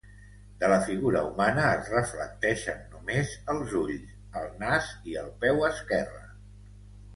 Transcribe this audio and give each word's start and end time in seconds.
De 0.61 0.69
la 0.69 0.77
figura 0.85 1.19
humana 1.27 1.65
es 1.73 1.91
reflecteixen 1.97 2.81
només 2.95 3.35
els 3.55 3.77
ulls, 3.83 4.17
el 4.43 4.51
nas 4.65 4.91
i 5.13 5.17
el 5.27 5.33
peu 5.47 5.65
esquerre. 5.71 6.27